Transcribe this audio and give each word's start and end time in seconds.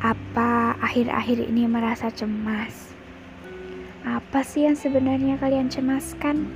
Apa 0.00 0.72
akhir-akhir 0.80 1.44
ini 1.44 1.68
merasa 1.68 2.08
cemas? 2.08 2.96
Apa 4.00 4.40
sih 4.40 4.64
yang 4.64 4.72
sebenarnya 4.72 5.36
kalian 5.36 5.68
cemaskan? 5.68 6.48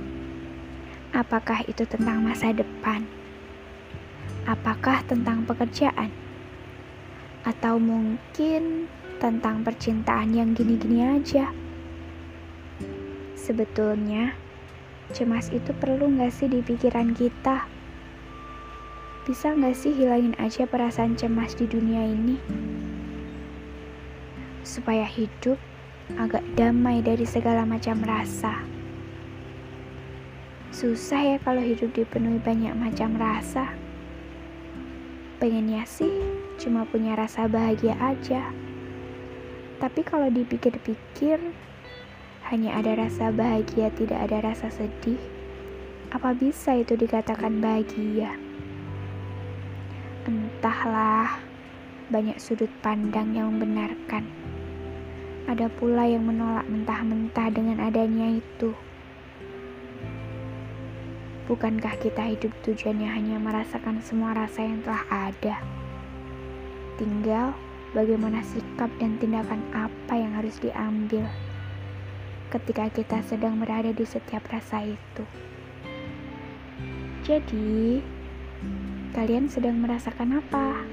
Apakah 1.13 1.61
itu 1.69 1.85
tentang 1.85 2.25
masa 2.25 2.57
depan? 2.57 3.05
Apakah 4.49 5.05
tentang 5.05 5.45
pekerjaan? 5.45 6.09
Atau 7.45 7.77
mungkin 7.77 8.89
tentang 9.21 9.61
percintaan 9.61 10.33
yang 10.33 10.57
gini-gini 10.57 11.05
aja? 11.05 11.53
Sebetulnya, 13.37 14.33
cemas 15.13 15.53
itu 15.53 15.69
perlu 15.77 16.09
gak 16.17 16.33
sih 16.33 16.49
di 16.49 16.65
pikiran 16.65 17.13
kita? 17.13 17.74
Bisa 19.25 19.57
gak 19.57 19.73
sih 19.73 19.89
hilangin 19.89 20.37
aja 20.37 20.69
perasaan 20.69 21.17
cemas 21.17 21.57
di 21.57 21.65
dunia 21.65 22.05
ini? 22.05 22.37
Supaya 24.61 25.01
hidup 25.01 25.57
agak 26.13 26.45
damai 26.53 27.01
dari 27.01 27.25
segala 27.25 27.65
macam 27.65 28.05
rasa. 28.05 28.61
Susah 30.69 31.17
ya 31.25 31.37
kalau 31.41 31.57
hidup 31.57 31.89
dipenuhi 31.97 32.37
banyak 32.37 32.77
macam 32.77 33.17
rasa. 33.17 33.73
Pengennya 35.41 35.89
sih 35.89 36.21
cuma 36.61 36.85
punya 36.85 37.17
rasa 37.17 37.49
bahagia 37.49 37.97
aja. 37.97 38.53
Tapi 39.81 40.05
kalau 40.05 40.29
dipikir-pikir, 40.29 41.41
hanya 42.53 42.77
ada 42.77 42.93
rasa 42.93 43.33
bahagia, 43.33 43.89
tidak 43.97 44.21
ada 44.29 44.53
rasa 44.53 44.69
sedih. 44.69 45.17
Apa 46.13 46.37
bisa 46.37 46.77
itu 46.77 46.93
dikatakan 46.93 47.57
bahagia? 47.57 48.54
Entahlah, 50.25 51.37
banyak 52.09 52.41
sudut 52.41 52.73
pandang 52.81 53.37
yang 53.37 53.53
membenarkan. 53.53 54.25
Ada 55.45 55.69
pula 55.69 56.09
yang 56.09 56.25
menolak 56.25 56.65
mentah-mentah 56.65 57.53
dengan 57.53 57.77
adanya 57.77 58.33
itu. 58.33 58.73
Bukankah 61.45 62.01
kita 62.01 62.25
hidup 62.25 62.49
tujuannya 62.65 63.05
hanya 63.05 63.37
merasakan 63.37 64.01
semua 64.01 64.33
rasa 64.33 64.65
yang 64.65 64.81
telah 64.81 65.05
ada? 65.13 65.61
Tinggal 66.97 67.53
bagaimana 67.93 68.41
sikap 68.41 68.89
dan 68.97 69.21
tindakan 69.21 69.61
apa 69.77 70.13
yang 70.17 70.33
harus 70.33 70.57
diambil 70.57 71.29
ketika 72.49 72.89
kita 72.89 73.21
sedang 73.29 73.61
berada 73.61 73.93
di 73.93 74.05
setiap 74.09 74.41
rasa 74.49 74.89
itu. 74.89 75.23
Jadi, 77.21 78.01
kalian 79.15 79.47
sedang 79.47 79.79
merasakan 79.79 80.43
apa? 80.43 80.85